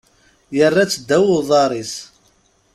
[0.57, 1.93] Yerra-tt ddaw uḍar-is.